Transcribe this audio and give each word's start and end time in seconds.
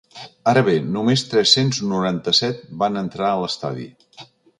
Ara 0.51 0.61
bé, 0.67 0.73
només 0.95 1.23
tres-cents 1.33 1.81
noranta-set 1.91 2.65
van 2.85 2.97
entrar 3.03 3.29
a 3.33 3.37
l’estadi. 3.45 3.87